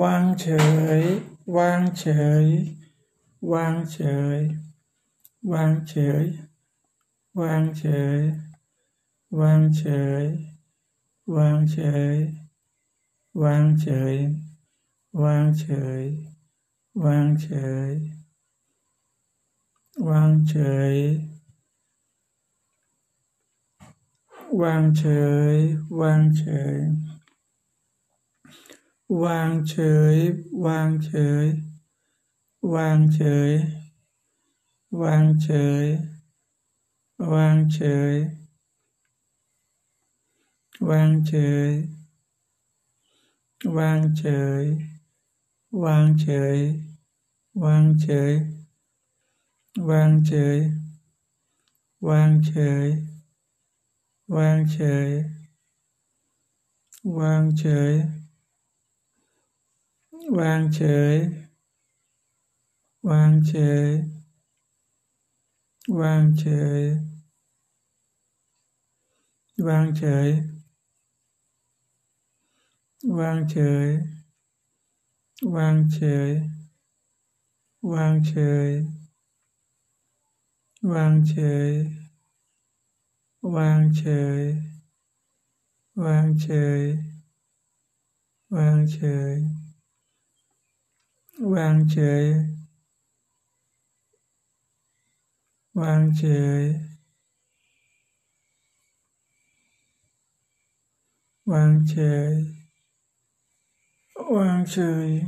[0.00, 0.46] วางเฉ
[1.00, 1.02] ย
[1.56, 2.04] วางเฉ
[2.44, 2.46] ย
[3.52, 3.96] วางเฉ
[4.38, 4.40] ย
[5.52, 6.26] วางเฉย
[7.40, 7.82] วางเฉ
[8.18, 8.20] ย
[9.38, 9.82] วางเฉ
[10.22, 10.26] ย
[11.36, 11.76] วางเฉ
[12.14, 12.16] ย
[13.42, 14.16] วางเฉย
[15.22, 15.64] วางเฉ
[16.00, 16.04] ย
[17.04, 17.46] วางเฉ
[17.90, 17.92] ย
[20.08, 20.54] วางเฉ
[20.92, 20.96] ย
[24.60, 25.02] วางเฉ
[25.54, 25.56] ย
[26.00, 26.42] วางเฉ
[26.74, 26.78] ย
[29.23, 29.75] วางเฉ
[30.15, 30.17] ย
[30.65, 31.11] วางเฉ
[31.43, 31.45] ย
[32.73, 33.51] วางเฉย
[35.01, 35.47] วางเฉ
[35.83, 35.85] ย
[37.31, 37.79] วางเฉ
[38.13, 38.15] ย
[40.89, 41.33] วางเฉ
[41.71, 41.73] ย
[43.77, 44.23] วางเฉ
[44.61, 44.63] ย
[45.83, 46.25] วางเฉ
[46.61, 46.65] ย
[47.63, 48.33] วางเฉย
[49.89, 50.57] วางเฉย
[52.07, 52.51] วางเฉ
[52.85, 52.87] ย
[54.35, 54.77] วางเฉ
[55.07, 55.09] ย
[57.17, 57.93] วางเฉย
[60.38, 60.80] วางเฉ
[61.14, 61.16] ย
[63.08, 63.52] วางเฉ
[63.86, 63.88] ย
[65.98, 66.44] วางเฉ
[66.80, 66.82] ย
[69.66, 70.30] วางเฉย
[73.18, 73.54] วางเฉ
[73.86, 73.88] ย
[75.56, 76.30] วางเฉย
[77.92, 78.34] วางเฉ
[78.68, 78.70] ย
[80.92, 81.34] วางเฉ
[81.68, 81.72] ย
[83.54, 84.02] วางเฉ
[84.40, 84.42] ย
[86.04, 86.46] วางเฉ
[86.80, 86.82] ย
[88.54, 88.98] วางเฉ
[89.34, 89.65] ย
[91.38, 92.34] vang trời.
[95.74, 96.74] Vang trời.
[101.46, 102.44] Vang trời.
[104.30, 105.22] Vang trời.